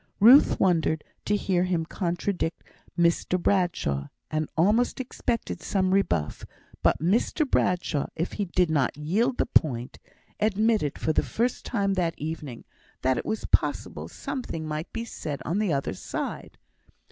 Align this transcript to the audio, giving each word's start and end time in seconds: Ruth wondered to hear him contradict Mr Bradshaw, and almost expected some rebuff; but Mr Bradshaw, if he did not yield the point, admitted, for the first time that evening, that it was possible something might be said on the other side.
Ruth 0.19 0.59
wondered 0.59 1.03
to 1.25 1.35
hear 1.35 1.65
him 1.65 1.85
contradict 1.85 2.63
Mr 2.97 3.39
Bradshaw, 3.39 4.07
and 4.31 4.49
almost 4.57 4.99
expected 4.99 5.61
some 5.61 5.93
rebuff; 5.93 6.43
but 6.81 6.97
Mr 6.97 7.47
Bradshaw, 7.47 8.07
if 8.15 8.31
he 8.31 8.45
did 8.45 8.71
not 8.71 8.97
yield 8.97 9.37
the 9.37 9.45
point, 9.45 9.99
admitted, 10.39 10.97
for 10.97 11.13
the 11.13 11.21
first 11.21 11.65
time 11.65 11.93
that 11.93 12.17
evening, 12.17 12.65
that 13.03 13.19
it 13.19 13.27
was 13.27 13.45
possible 13.45 14.07
something 14.07 14.65
might 14.67 14.91
be 14.91 15.05
said 15.05 15.39
on 15.45 15.59
the 15.59 15.71
other 15.71 15.93
side. 15.93 16.57